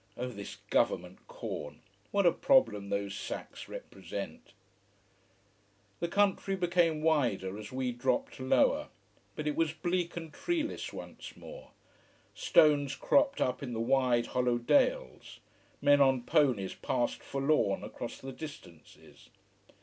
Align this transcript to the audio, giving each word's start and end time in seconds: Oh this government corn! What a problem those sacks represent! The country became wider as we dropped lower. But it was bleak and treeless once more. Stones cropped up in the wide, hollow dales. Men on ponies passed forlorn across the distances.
Oh 0.17 0.29
this 0.29 0.55
government 0.71 1.27
corn! 1.27 1.81
What 2.09 2.25
a 2.25 2.31
problem 2.31 2.89
those 2.89 3.13
sacks 3.15 3.69
represent! 3.69 4.51
The 5.99 6.07
country 6.07 6.55
became 6.55 7.03
wider 7.03 7.55
as 7.59 7.71
we 7.71 7.91
dropped 7.91 8.39
lower. 8.39 8.87
But 9.35 9.45
it 9.45 9.55
was 9.55 9.73
bleak 9.73 10.17
and 10.17 10.33
treeless 10.33 10.91
once 10.91 11.37
more. 11.37 11.69
Stones 12.33 12.95
cropped 12.95 13.39
up 13.41 13.61
in 13.61 13.73
the 13.73 13.79
wide, 13.79 14.25
hollow 14.25 14.57
dales. 14.57 15.39
Men 15.83 16.01
on 16.01 16.23
ponies 16.23 16.73
passed 16.73 17.21
forlorn 17.21 17.83
across 17.83 18.17
the 18.17 18.31
distances. 18.33 19.29